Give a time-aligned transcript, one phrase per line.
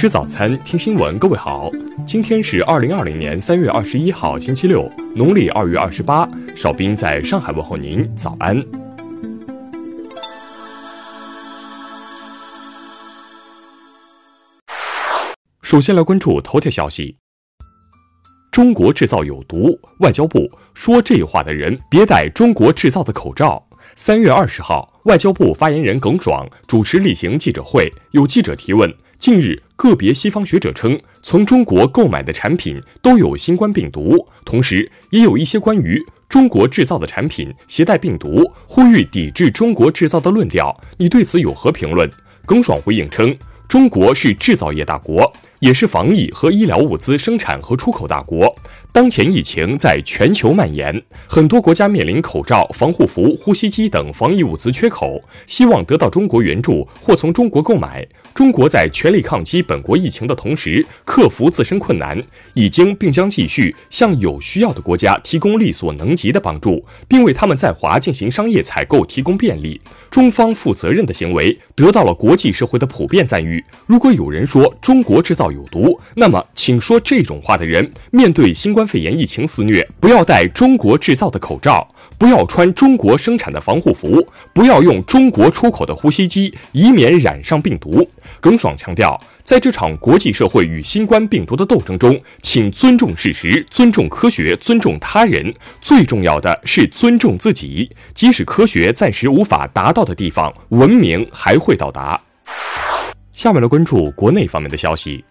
[0.00, 1.18] 吃早餐，听新闻。
[1.18, 1.70] 各位好，
[2.06, 6.26] 今天是二零二零年三月二十一号，星期六，农历二月二十八。
[6.56, 8.64] 少兵在上海问候您，早安。
[15.60, 17.18] 首先来关注头条消息：
[18.50, 23.62] 中国制造有毒，外交部说这话的人别戴中国制造的口罩。
[23.96, 28.90] 三月二十号，外交部发言人耿爽主持例行记者会，有记者提问。
[29.20, 40.74] 近日，个别西方学者称，从中国购买的产品都有新冠病毒，同时也有一些关于中国制造的产品携带病毒，呼吁抵制中国制造的论调。
[40.96, 42.10] 你对此有何评论？
[42.46, 43.36] 耿爽回应称，
[43.68, 45.30] 中国是制造业大国。
[45.60, 48.54] 也是防疫和医疗物资生产和出口大国。
[48.92, 58.04] 当前疫情在全球蔓延，很多国家面临口罩、防护服、呼吸机等防疫物资缺口，希望得到中国援助或从中国购买。
[58.34, 62.20] 中国在全力抗击本国疫情的同时，克服自身困难，
[62.54, 69.80] 已经并将继续向有需要的国家提供力所能及的帮助，并为他们在华进行商业采购提供便利。
[70.10, 73.64] 中方负责任的行为得到了国际社会的普遍赞誉。
[73.86, 81.86] 如果有人说中国制造，有毒，那么请说这种话的人，面对新冠肺炎疫情肆虐，不要戴中国制造的口罩，
[82.18, 88.08] 不要穿中国生产的防护服，不要用中国出口的呼吸机，以免染上病毒。
[88.40, 97.90] 耿爽强调，在这场国际社会与新冠病毒的斗争中，请尊重事实，尊重科学，尊重他人，最重要的是尊重自己。
[98.14, 102.20] 即使科学暂时无法达到的地方，文明还会到达。
[103.32, 105.24] 下面来关注国内方面的消息。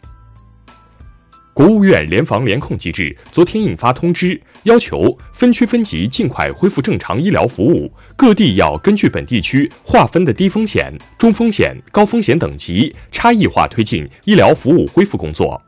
[1.60, 15.62] 国务院联防联控机制昨天印发通知，要求分区分级尽快恢复正常医疗服务，各地要根据本地区划分的低风险、中风险、高风险等级，差异化推进医疗服务恢复工作。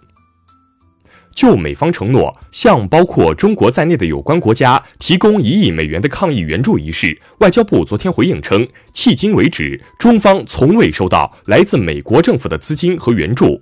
[1.35, 13.61] 就美方承诺向包括中国在内的有关国家提供一亿美元的抗疫援助一事，外交部昨天回应称，迄今为止，中方从未收到来自美国政府的资金和援助。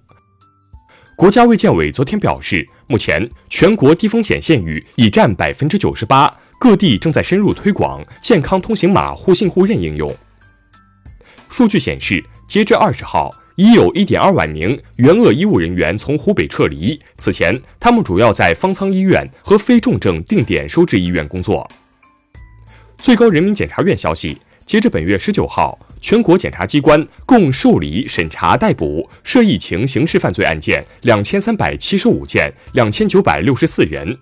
[1.20, 10.16] 国家卫健委昨天表示，目前全国低风险县域已占百分之九十八，各地正在深入推广健康通行码互信互认应用。
[11.50, 16.98] 数据显示，截至二十号，已有一点二万名援鄂医务人员从湖北撤离。
[17.18, 21.70] 此前，他们主要在方舱医院和非重症定点收治医院工作。
[22.98, 24.38] 最高人民检察院消息。
[24.70, 34.16] 截至本月十九号，全国检察机关共受理、审查、逮捕涉疫情刑事犯罪案件两千三百七十五件，两千九百六十四人。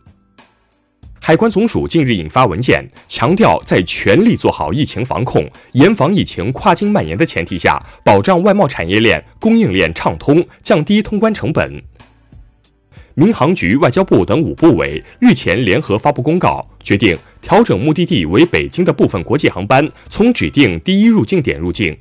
[1.20, 11.84] 海关总署近日印发文件，强调在全力做好疫情防控、严防疫情跨境蔓延的前提下，保障外贸产业链、供应链畅通，降低通关成本。
[13.20, 21.98] 民航局、外交部等五部委日前联合发布公告，决定调整目的地为北京的部分国际航班从指定第一入境点入境。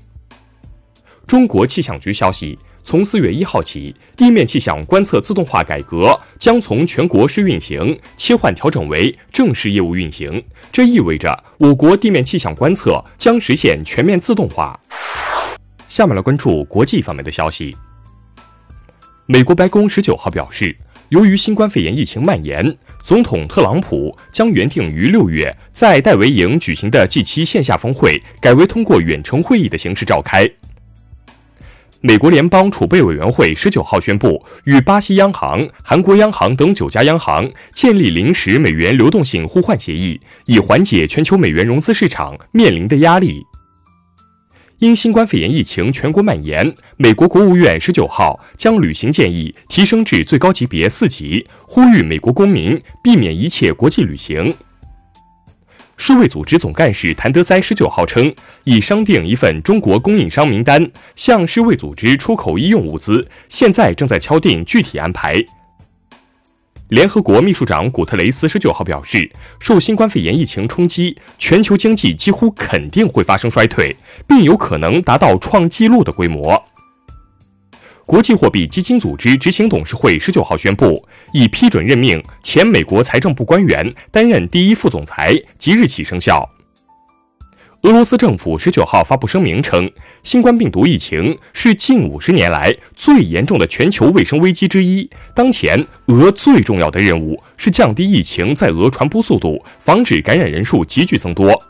[1.27, 14.79] 中国气象局消息，从四月一号起，地面气象观测自动化改革将从全国试运行切换调整为正式业务运行，这意味着我国地面气象观测将实现全面自动化。
[15.89, 17.75] 下面来关注国际方面的消息。
[19.25, 20.77] 美国白宫十九号表示。
[21.11, 30.49] 由于新冠肺炎疫情蔓延，总统特朗普将原定于六月在戴维营举行的 G7 线下峰会改为通过远程会议的形式召开。
[32.01, 43.45] 美国联邦储备委员会十九号宣布，与巴西央行、韩国央行等九家央行建立临时美元流动性互换协议，以缓解全球美元融资市场面临的压力。
[44.79, 54.55] 因新冠肺炎疫情全国蔓延，美国国务院十九号将旅行建议提升至最高级别四级，呼吁美国公民避免一切国际旅行。
[55.97, 58.31] 世卫组织总干事谭德塞十九号称，
[58.65, 65.43] 已商定一份中国供应商名单，向世卫组织出口医用物资，现在正在敲定具体安排。
[66.89, 69.29] 联合国秘书长古特雷斯十九号表示，
[69.59, 73.97] 受新冠肺炎疫情冲击，全球经济几乎肯定会发生衰退，
[74.29, 76.63] 并有可能达到创纪录的规模。
[78.05, 86.49] 国际货币基金组织执行董事会十九号宣布，已批准任命前美国财政部官员担任第一副总裁，即日起生效。
[87.87, 89.89] 俄罗斯政府十九号发布声明称，
[90.25, 95.09] 新冠病毒疫情是近五十年来最严重的全球卫生危机之一。
[95.37, 101.63] 当前，俄最重要的任务是降低疫情在俄传播速度，防止感染人数急剧增多。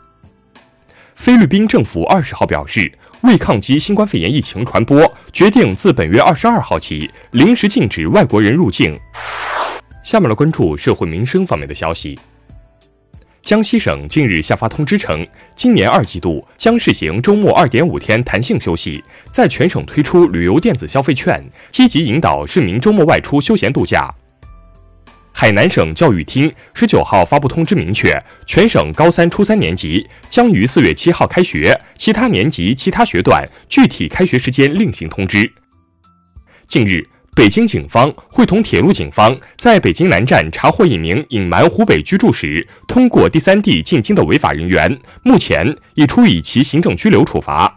[1.13, 2.91] 菲律宾政府二十号表示，
[3.21, 4.99] 为抗击新冠肺炎疫情传播，
[5.31, 8.99] 决定自本月二十二号起临时禁止外国人入境。
[10.03, 12.17] 下面来关注社会民生方面的消息。
[13.47, 19.01] 江西省近日下发通知称，今年二季度将试行周末二点五天弹性休息，
[19.31, 24.13] 在全省推出旅游电子消费券，积极引导市民周末外出休闲度假。
[25.31, 35.49] 海南省教育厅十九号发布通知，明确全省高三、初三年级将于四月七号开学，其他年级、其他学段具体开学时间另行通知。
[36.67, 37.01] 近日。
[37.37, 45.63] 北京警方会同铁路警方在北京南站查获一名隐瞒湖北居住时通过第三地进京的违法人员，目前
[45.93, 47.71] 已处以其行政拘留处罚。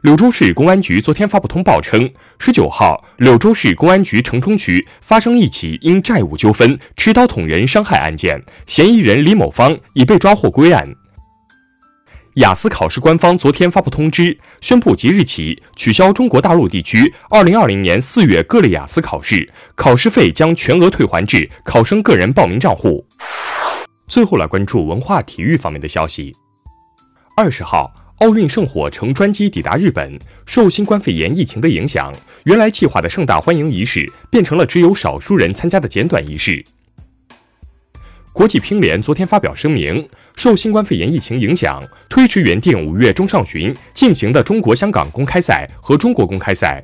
[0.00, 10.82] 柳州市公安局昨天发布通报称，十九号，柳州市公安局城中区发生一起因债务纠纷持刀捅人伤害案件，嫌疑人李某芳已被抓获归案。
[12.36, 23.06] 雅思考试官方昨天发布通知，宣布即日起取消中国大陆地区2020年4月各类雅思考试，考试费将全额退还至考生个人报名账户。
[24.08, 26.34] 最后来关注文化体育方面的消息。
[27.36, 32.14] 二十号，奥运圣火乘专机抵达日本，受新冠肺炎疫情的影响，
[32.44, 36.64] 原来计划的盛大欢迎仪式变成了只有少数人参加的简短仪式。
[38.32, 46.82] 国际乒联昨天发表声明，受新冠肺炎疫情影响，推迟原定五月中上旬进行的中国香港公开赛和中国公开赛。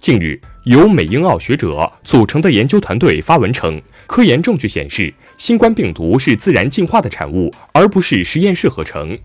[0.00, 9.18] 近日，由美英澳学者组成的研究团队发文称，科研证据显示，新冠病毒是自然进化的产物，而不是实验室合成。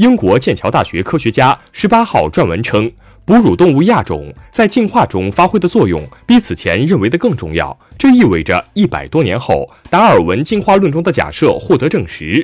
[0.00, 2.90] 英国剑桥大学科学家十八号撰文称，
[3.26, 7.78] 哺乳动物亚种在进化中发挥的作用比此前认为的更重要。
[7.98, 12.42] 这意味着一百多年后，达尔文进化论中的假设获得证实。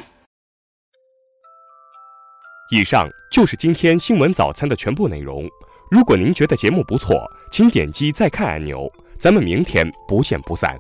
[2.71, 5.49] 以上就是今天新闻早餐的全部内容。
[5.91, 8.87] 如果您觉得节目不错，请点击再看按钮。
[9.19, 10.77] 咱们明天不见不散。